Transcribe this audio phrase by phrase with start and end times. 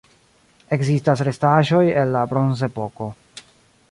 [0.77, 3.13] Ekzistas restaĵoj el la bronzepoko.